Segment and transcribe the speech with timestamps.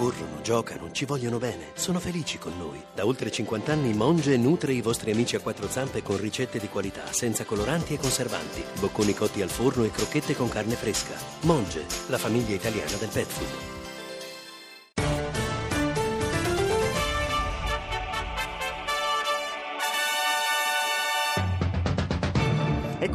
[0.00, 2.82] corrono, giocano, ci vogliono bene, sono felici con noi.
[2.94, 6.68] Da oltre 50 anni Monge nutre i vostri amici a quattro zampe con ricette di
[6.68, 11.18] qualità, senza coloranti e conservanti, bocconi cotti al forno e crocchette con carne fresca.
[11.42, 13.69] Monge, la famiglia italiana del pet food.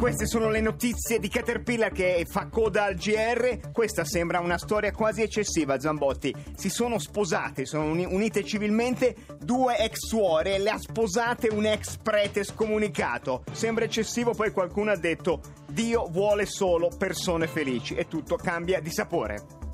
[0.06, 3.72] Queste sono le notizie di Caterpillar che fa coda al GR.
[3.72, 6.32] Questa sembra una storia quasi eccessiva, Zambotti.
[6.54, 11.96] Si sono sposate, sono uni- unite civilmente due ex suore, le ha sposate un ex
[11.96, 13.42] prete scomunicato.
[13.50, 18.92] Sembra eccessivo, poi qualcuno ha detto Dio vuole solo persone felici e tutto cambia di
[18.92, 19.65] sapore.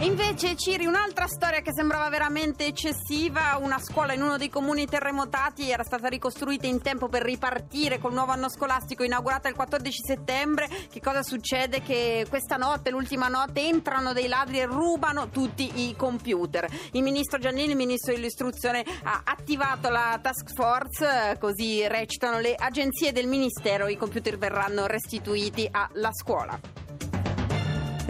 [0.00, 5.72] Invece, Ciri, un'altra storia che sembrava veramente eccessiva, una scuola in uno dei comuni terremotati
[5.72, 10.68] era stata ricostruita in tempo per ripartire col nuovo anno scolastico inaugurata il 14 settembre.
[10.88, 11.82] Che cosa succede?
[11.82, 16.68] Che questa notte, l'ultima notte, entrano dei ladri e rubano tutti i computer.
[16.92, 23.10] Il ministro Giannini, il ministro dell'istruzione, ha attivato la task force, così recitano le agenzie
[23.10, 26.87] del ministero, i computer verranno restituiti alla scuola.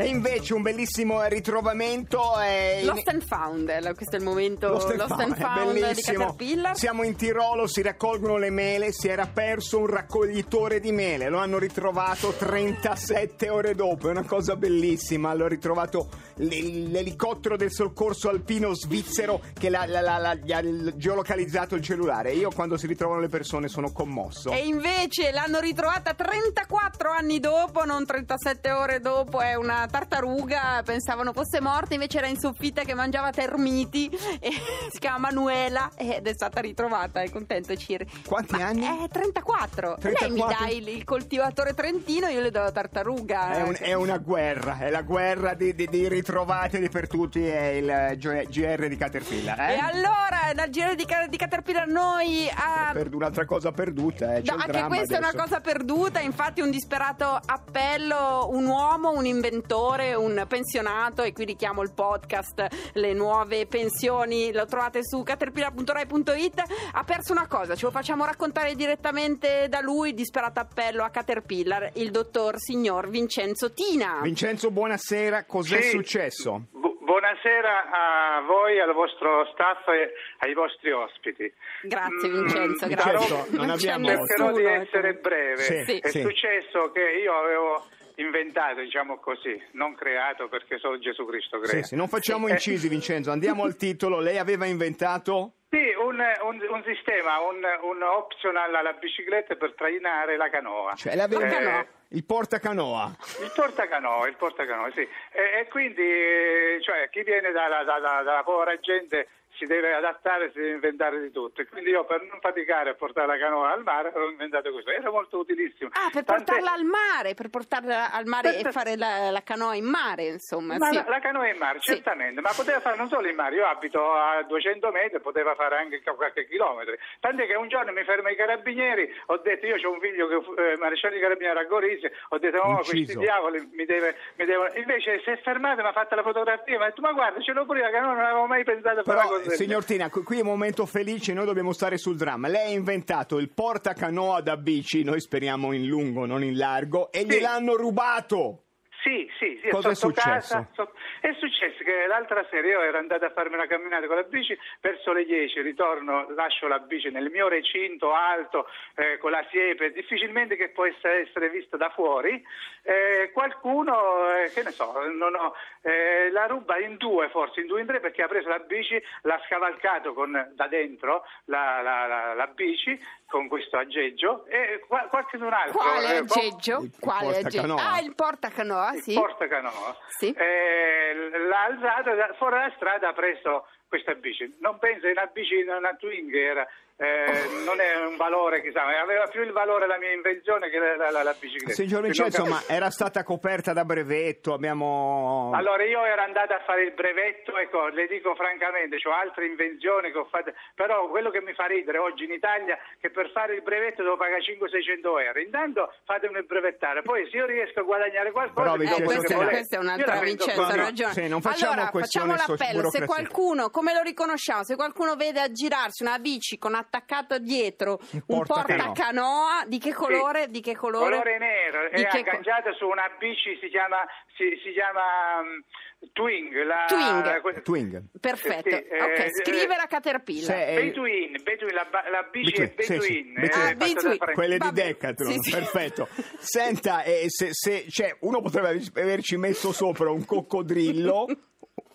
[0.00, 2.82] E invece un bellissimo ritrovamento è...
[2.84, 5.92] Lost and Found, eh, questo è il momento Lost and Lost Found, and è Found
[5.94, 6.02] di.
[6.02, 6.76] Caterpillar.
[6.76, 11.38] Siamo in Tirolo, si raccolgono le mele, si era perso un raccoglitore di mele, lo
[11.38, 18.72] hanno ritrovato 37 ore dopo, è una cosa bellissima, hanno ritrovato l'elicottero del soccorso alpino
[18.74, 20.62] svizzero che l'ha- l'ha- l'ha- gli ha
[20.94, 22.34] geolocalizzato il cellulare.
[22.34, 24.52] Io quando si ritrovano le persone sono commosso.
[24.52, 31.32] E invece l'hanno ritrovata 34 anni dopo, non 37 ore dopo, è una tartaruga, pensavano
[31.32, 34.08] fosse morta, invece era in soffitta che mangiava termiti,
[34.40, 34.50] e
[34.90, 38.06] si chiama Manuela ed è stata ritrovata, è contento Ciri.
[38.26, 38.84] Quanti anni?
[38.86, 39.96] Eh, 34.
[40.00, 40.28] Lei 34?
[40.28, 43.52] mi dà il, coltivatore trentino, io le do la tartaruga.
[43.52, 47.44] È, un- è una guerra, è la guerra di, di, di ritrovate di per tutti,
[47.46, 49.60] è il G- GR di Caterpillar.
[49.60, 49.74] Eh?
[49.74, 52.90] E allora, dal giro di, di Caterpillar noi a...
[52.92, 54.42] Per un'altra cosa perduta, eh.
[54.42, 55.34] c'è No, anche questa è adesso.
[55.34, 61.44] una cosa perduta, infatti un disperato appello, un uomo, un inventore, un pensionato e qui
[61.44, 66.62] richiamo il podcast, le nuove pensioni, lo trovate su caterpillar.rai.it,
[66.94, 71.92] ha perso una cosa, ce lo facciamo raccontare direttamente da lui, disperato appello a Caterpillar,
[71.94, 74.18] il dottor signor Vincenzo Tina.
[74.22, 75.90] Vincenzo, buonasera, cos'è Sì.
[75.90, 76.64] successo?
[76.72, 81.52] Bu- buonasera a voi, al vostro staff e ai vostri ospiti.
[81.82, 83.18] Grazie Mm, Vincenzo, mm, grazie.
[83.28, 85.20] certo, non abbiamo- Cercherò di nessuno, essere ecco.
[85.20, 85.62] breve.
[85.84, 85.98] Sì.
[85.98, 86.20] È sì.
[86.22, 87.84] successo che io avevo
[88.18, 91.82] inventato, diciamo così, non creato perché solo Gesù Cristo crea.
[91.82, 92.52] Sì, sì, non facciamo Sì.
[92.52, 94.20] incisi, Vincenzo, andiamo al titolo.
[94.20, 95.52] Lei aveva inventato?
[95.70, 100.94] Sì, un, un- un sistema, un, un optional alla bicicletta per trainare la canoa.
[100.94, 101.86] Cioè, lei aveva Eh, canoa.
[102.08, 103.16] il portacanoa.
[103.42, 105.00] Il portacanoa, il portacanoa, sì.
[105.00, 110.50] E, e quindi, eh, cioè, chi viene dalla, dalla- dalla povera gente si deve adattare,
[110.52, 111.60] si deve inventare di tutto.
[111.60, 114.90] E quindi io per non faticare a portare la canoa al mare ho inventato questo.
[114.90, 115.90] Era molto utilissimo.
[115.92, 119.42] Ah, per Tant'è- portarla al mare, per portarla al mare e Per- fare la, la
[119.42, 120.76] canoa in mare, insomma.
[120.76, 120.94] Ma sì.
[120.96, 121.94] la, la canoa in mare, Sì.
[121.94, 125.76] certamente, ma poteva fare non solo in mare, io abito a 200 metri, poteva fare
[125.76, 126.94] anche qualche chilometro.
[127.20, 130.42] Tant'è che un giorno mi fermo i carabinieri, ho detto io ho un figlio che
[130.42, 134.44] fu eh, maresciallo di carabinieri a Gorizia, ho detto oh questi diavoli mi, deve, mi
[134.44, 134.70] devono...
[134.74, 137.40] Invece si è fermato e mi ha fatto la fotografia, mi ha detto ma guarda
[137.40, 140.10] ce l'ho pure la canoa, non avevo mai pensato a fare Però, del signor Tina,
[140.10, 142.48] qui qui è un momento felice, noi dobbiamo stare sul dramma.
[142.48, 147.24] Lei ha inventato il portacanoa da bici, noi speriamo in lungo, non in largo, e
[147.24, 148.62] gliel'hanno rubato.
[149.08, 150.54] Sì, sì, sì, Cosa è sotto successo?
[150.54, 150.68] casa.
[150.74, 154.22] sotto- È successo che l'altra sera io ero andato a farmi una camminata con la
[154.22, 158.66] bici, verso le 10 ritorno, lascio la bici nel mio recinto alto
[158.96, 162.44] eh, con la siepe, difficilmente che può essere, essere vista da fuori.
[162.82, 167.66] Eh, qualcuno, eh, che ne so, non ho, eh, la ruba in due, forse in
[167.66, 172.06] due in tre, perché ha preso la bici, l'ha scavalcato con, da dentro la, la-
[172.06, 175.78] la- la bici con questo aggeggio e qua- qualcun altro.
[175.78, 176.86] Quale eh, po- aggeggio?
[176.98, 177.74] Quale aggeggio?
[177.74, 179.14] Ah, il portacanoa, sì.
[179.14, 179.96] portacanoa.
[180.08, 180.32] Sì.
[180.32, 181.14] Eh,
[181.48, 184.56] l'ha alzato da- fuori dalla strada ha preso questa bici.
[184.60, 186.66] Non penso che una bici, una Twing era,
[187.00, 190.96] eh, non è un valore, chissà, aveva più il valore la mia invenzione che la,
[190.96, 191.72] la- la- la bicicletta.
[191.74, 195.52] Signor Vincenzo, non ma era stata coperta da brevetto, abbiamo...
[195.54, 200.10] Allora io ero andato a fare il brevetto, ecco, le dico francamente, ho altre invenzioni
[200.10, 203.30] che ho fatto, però quello che mi fa ridere oggi in Italia è che per
[203.30, 205.38] fare il brevetto devo pagare 500-600 euro.
[205.40, 208.62] Intanto fatemi brevettare, poi se io riesco a guadagnare qualcosa...
[208.62, 211.12] Però, Vincenzo, quello questa- questa è un'altra Vincenzo, ha ragione.
[211.12, 212.90] Sì, non Ma facciamo allora, facciamo l'appello.
[212.90, 218.22] Se qualcuno, come lo riconosciamo, se qualcuno vede aggirarsi una bici con attaccato dietro Un
[218.26, 219.62] un portacanoa.
[219.68, 220.48] di che colore?
[220.48, 221.10] Di che colore?
[221.18, 223.98] Colore nero, Di è che co- su una bici, si chiama,
[224.36, 226.52] si, si chiama mm, Twing.
[226.64, 227.24] La, Twing.
[227.54, 228.02] la- Twing.
[228.20, 228.68] Perfetto.
[228.68, 230.44] Sì, eh, ok, eh, scrivere a Caterpillar.
[230.44, 233.32] Se- è- Between, Between, la, la bici Between, è sì, sì, Between.
[233.34, 233.62] Between.
[233.62, 234.34] eh, Ah, Between.
[234.34, 235.50] Quelle di Decathlon, sì, sì.
[235.52, 236.08] perfetto.
[236.40, 241.26] Senta, eh, se, se- cioè, uno potrebbe averci messo sopra un coccodrillo.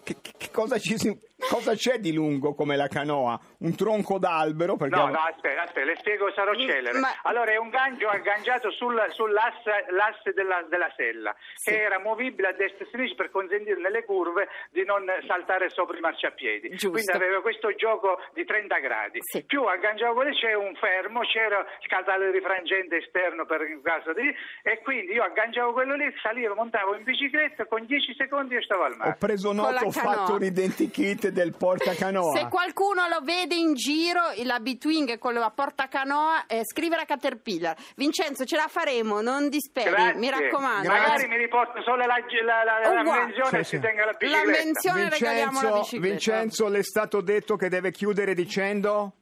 [0.03, 1.17] Che, che- che cosa, ci si-
[1.53, 3.39] cosa c'è di lungo come la canoa?
[3.59, 4.75] Un tronco d'albero?
[4.75, 6.99] Perché No, no, aspetta, aspetta, le spiego, sarò Mm, celere.
[6.99, 11.71] ma- Allora, è un gancio agganciato sul- sull'asse l'asse della, della sella, Sì.
[11.71, 15.69] che era movibile a destra e a sinistra per consentire nelle curve di non saltare
[15.69, 16.69] sopra i marciapiedi.
[16.71, 16.89] Giusto.
[16.91, 19.19] Quindi aveva questo gioco di 30 gradi.
[19.21, 19.43] Sì.
[19.45, 24.33] Più agganciavo quello c'è un fermo, c'era il casale rifrangente esterno per il caso di...
[24.63, 28.83] E quindi io agganciavo quello lì, salivo, montavo in bicicletta, con 10 secondi io stavo
[28.83, 29.15] al Ho mare.
[29.19, 32.37] preso Con nota, ho fatto un identikit del portacanoa.
[32.37, 37.75] Se qualcuno lo vede in giro, la Betwing con la portacanoa, eh, scrivere a Caterpillar.
[37.95, 40.13] Vincenzo, ce la faremo, non disperi, Grazie.
[40.19, 40.87] mi raccomando.
[40.87, 43.81] Magari mi riporto solo la, la, la, la menzione e Sì, si sì.
[43.81, 44.63] tenga la La bicicletta.
[44.63, 46.07] menzione regaliamo la Vincenzo, bicicletta.
[46.09, 49.13] Vincenzo, le è stato detto che deve chiudere dicendo?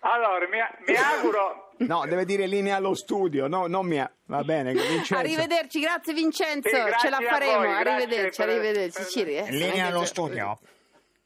[0.00, 1.60] Allora, mi, mi auguro...
[1.76, 4.08] No, deve dire linea allo studio, no, non mia.
[4.26, 5.16] Va bene, Vincenzo.
[5.16, 7.56] Arrivederci, grazie Vincenzo, Sì, grazie ce la faremo.
[7.58, 8.98] voi, grazie arrivederci, per- arrivederci.
[8.98, 10.58] per- Ciri, eh, Linea allo studio.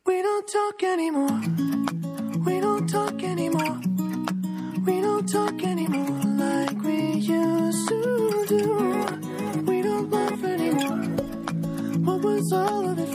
[0.09, 1.39] We don't talk anymore.
[2.47, 3.79] We don't talk anymore.
[4.87, 9.63] We don't talk anymore like we used to do.
[9.67, 11.05] We don't laugh anymore.
[12.07, 13.08] What was all of it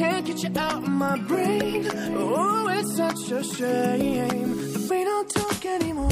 [0.00, 1.86] can't get you out of my brain.
[2.16, 4.56] Oh, it's such a shame
[4.88, 6.08] we don't talk anymore.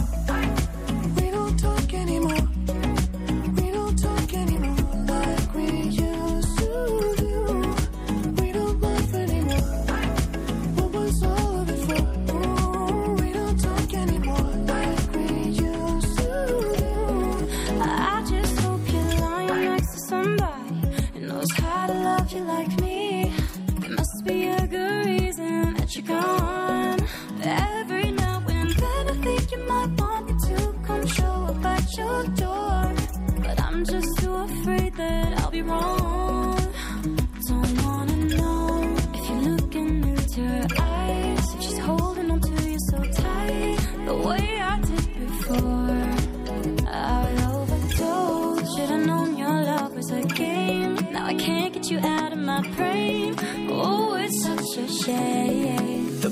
[1.17, 2.38] We don't talk anymore.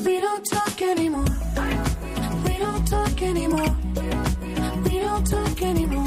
[0.07, 1.46] We don't talk anymore.
[3.17, 3.77] Talk anymore.
[4.85, 6.06] We don't talk anymore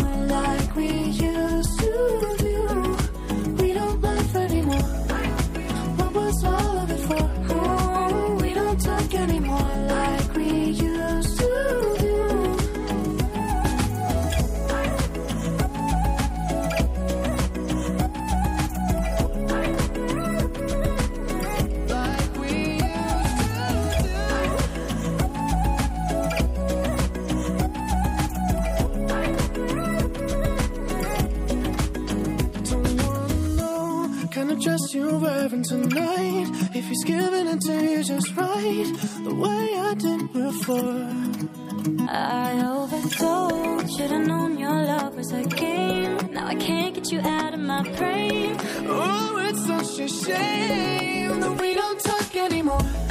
[45.20, 46.16] was a game.
[46.32, 48.56] Now I can't get you out of my brain.
[48.88, 53.09] Oh, it's such a shame that we don't talk anymore.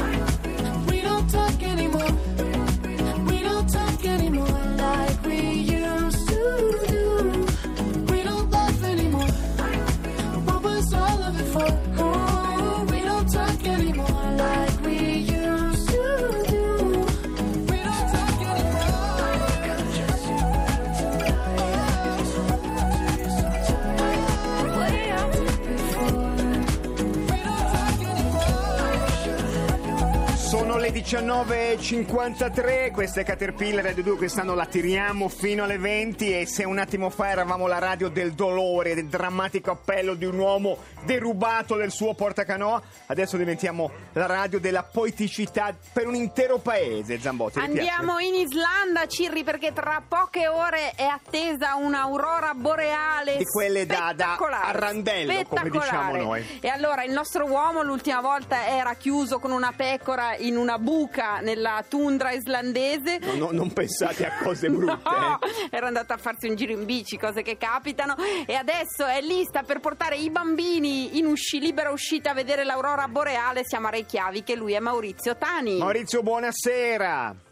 [31.08, 36.76] 19.53, questa è Caterpillar Radio 2, quest'anno la tiriamo fino alle 20 e se un
[36.76, 41.92] attimo fa eravamo la radio del dolore, del drammatico appello di un uomo derubato del
[41.92, 47.58] suo portacanoa, adesso diventiamo la radio della poeticità per un intero paese, Zambotti.
[47.58, 54.12] Andiamo in Islanda, Cirri, perché tra poche ore è attesa un'aurora boreale Di quelle da-
[54.14, 56.58] da arrandello, come diciamo noi.
[56.60, 60.96] E allora il nostro uomo l'ultima volta era chiuso con una pecora in una buca
[61.42, 63.18] nella tundra islandese.
[63.18, 64.98] No, no, non pensate a cose brutte.
[65.04, 65.68] No, eh.
[65.70, 68.16] era andato a farsi un giro in bici, cose che capitano.
[68.46, 72.64] E adesso è lì, sta per portare i bambini in usci, libera uscita a vedere
[72.64, 73.62] l'aurora boreale.
[73.64, 75.78] Siamo a Reykjavik e lui è Maurizio Tani.
[75.78, 77.46] Maurizio, buonasera.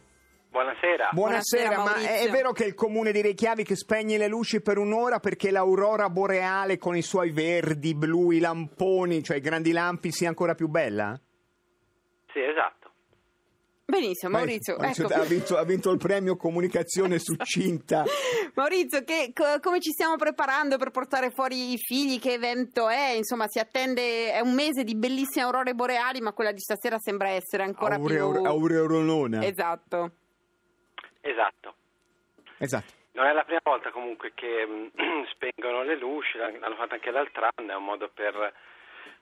[0.57, 1.11] Buonasera.
[1.13, 4.79] Buonasera, Buonasera, ma è, è vero che il comune di Reykjavik spegne le luci per
[4.79, 10.11] un'ora perché l'aurora boreale con i suoi verdi, blu, i lamponi, cioè i grandi lampi
[10.11, 11.21] sia ancora più bella?
[12.33, 12.86] Sì, esatto.
[13.89, 14.77] Benissimo, Maurizio.
[14.79, 15.21] Maurizio ecco.
[15.21, 18.03] ha, vinto, ha vinto il premio comunicazione succinta.
[18.55, 22.19] Maurizio, che- co- come ci stiamo preparando per portare fuori i figli?
[22.19, 23.11] Che evento è?
[23.11, 27.29] Insomma, si attende, è un mese di bellissime aurore boreali, ma quella di stasera sembra
[27.29, 28.45] essere ancora Aureo- più...
[28.45, 29.45] Aureolona.
[29.47, 30.11] Esatto.
[31.21, 31.75] Esatto.
[32.59, 32.93] Esatto.
[33.13, 34.87] Non è la prima volta comunque che mm,
[35.33, 38.35] spengono le luci, l'han- l'hanno fatto anche l'altro anno, è un modo per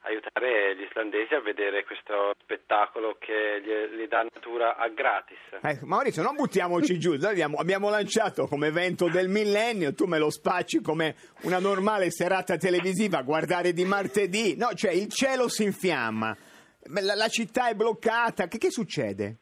[0.03, 5.39] aiutare gli islandesi a vedere questo spettacolo che gli, gli dà natura a gratis.
[5.63, 10.31] Eh, Maurizio, non buttiamoci giù, abbiamo, abbiamo lanciato come evento del millennio, tu me lo
[10.31, 16.37] spacci come una normale serata televisiva guardare di martedì, no, cioè il cielo si infiamma,
[16.93, 19.37] la, la città è bloccata, che, che succede?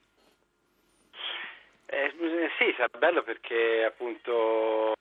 [1.87, 2.11] Eh,
[2.59, 4.95] sì, sarà bello perché appunto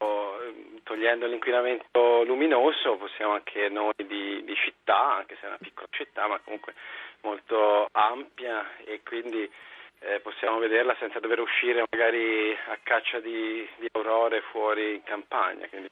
[0.83, 6.27] togliendo l'inquinamento luminoso possiamo anche noi di, di città, anche se è una piccola città,
[6.27, 6.73] ma comunque
[7.21, 9.49] molto ampia e quindi
[9.99, 15.67] eh, possiamo vederla senza dover uscire magari a caccia di, di aurore fuori in campagna.
[15.67, 15.89] Quindi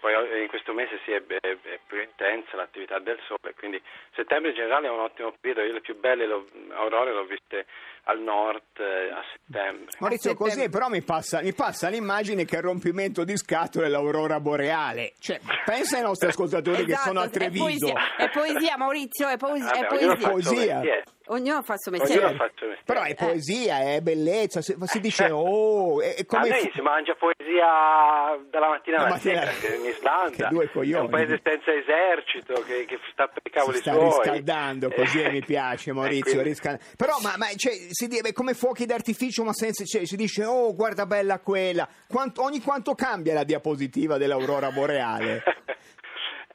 [0.00, 3.80] poi eh, in questo mese sì, è, è- è più intensa l'attività del sole, quindi
[4.14, 7.24] settembre in generale è un ottimo periodo, io le più belle l'ho- aurore le ho
[7.24, 7.66] viste
[8.04, 9.92] al nord eh, a settembre.
[10.00, 10.54] Maurizio, A settembre.
[10.56, 15.12] così però mi passa, mi passa l'immagine che il rompimento di scatole è l'aurora boreale,
[15.20, 17.62] cioè pensa ai nostri ascoltatori che Esatto, sono a è Treviso.
[17.64, 20.80] poesia, è poesia, Maurizio, è, poesia, è Vabbè, suo poesia.
[21.32, 22.34] Ognuno fa il suo Ognuno mestiere.
[22.36, 22.82] fa il suo mestiere.
[22.84, 25.36] Però è poesia, è bellezza, si, si dice certo.
[25.36, 26.48] oh, è, è A come...
[26.48, 30.64] noi si mangia poesia dalla mattina La alla mattina- sera, che in Islanda Che due
[30.64, 31.04] è coglioni.
[31.04, 34.04] un paese senza esercito che, che sta per i cavoli si sta suoi.
[34.06, 38.32] riscaldando così Eh, mi piace Maurizio quindi- riscal- però ma, ma, cioè, si di- è
[38.32, 42.94] come fuochi d'artificio ma senza cioè, si dice oh guarda bella quella Quanto- ogni quanto
[42.94, 45.42] cambia la diapositiva dell'aurora boreale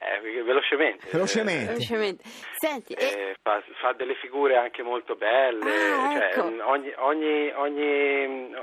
[0.08, 1.08] Eh, velocemente.
[1.10, 1.66] Velocemente.
[1.72, 2.22] Velocemente.
[2.58, 6.42] Senti, Eh, e- eh, fa, fa delle figure anche molto belle, Ah, cioè, ecco.
[6.70, 8.54] ogni, ogni, ogni,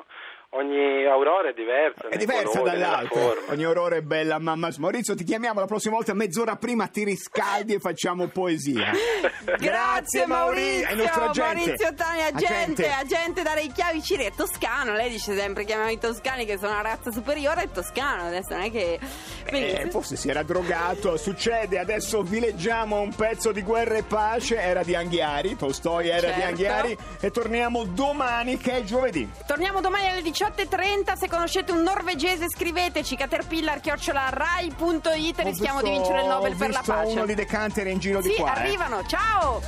[0.53, 2.07] ogni aurora è diversa.
[2.09, 3.33] è diversa dall'altra.
[3.49, 4.69] ogni aurora è bella mamma.
[4.77, 8.91] Maurizio ti chiamiamo la prossima volta mezz'ora prima ti riscaldi e facciamo poesia.
[9.57, 12.89] Grazie Maurizio, è nostra gente Maurizio Tani, agente, Agente.
[12.89, 16.81] agente da Reykjavik, Ciri, è toscano, lei dice sempre chiamiamo i toscani che sono una
[16.81, 18.99] razza superiore, è toscano, adesso non è che...
[19.45, 24.57] Eh, forse si era drogato, succede, adesso vi leggiamo un pezzo di Guerra e Pace,
[24.57, 26.47] era di Anghiari, Tolstoi era di Certo.
[26.47, 26.97] Anghiari.
[27.19, 29.29] E torniamo domani che è giovedì.
[29.45, 36.53] Torniamo domani alle 18.30, se conoscete un norvegese scriveteci caterpillar.rai.it, rischiamo di vincere il Nobel
[36.57, 37.11] per la visto pace.
[37.13, 38.53] uno di Decanter in giro di Sì, qua.
[38.53, 38.59] eh.
[38.59, 39.61] arrivano, ciao!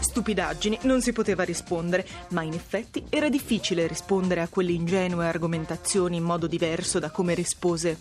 [0.00, 6.16] Stupidaggini non si poteva rispondere, ma in effetti era difficile rispondere a quelle ingenue argomentazioni
[6.16, 7.96] in modo diverso da come rispose.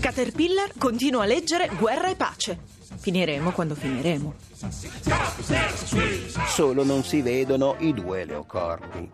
[0.00, 2.58] Caterpillar continua a leggere Guerra e pace.
[3.00, 4.34] Finiremo quando finiremo.
[6.48, 9.10] Solo non si vedono i due leocordi.